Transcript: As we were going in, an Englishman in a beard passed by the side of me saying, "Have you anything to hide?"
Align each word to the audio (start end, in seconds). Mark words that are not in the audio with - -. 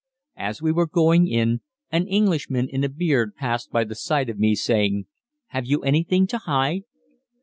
As 0.39 0.63
we 0.63 0.71
were 0.71 0.87
going 0.87 1.27
in, 1.27 1.61
an 1.91 2.07
Englishman 2.07 2.67
in 2.67 2.83
a 2.83 2.89
beard 2.89 3.35
passed 3.35 3.69
by 3.71 3.83
the 3.83 3.93
side 3.93 4.31
of 4.31 4.39
me 4.39 4.55
saying, 4.55 5.05
"Have 5.49 5.67
you 5.67 5.83
anything 5.83 6.25
to 6.25 6.39
hide?" 6.39 6.85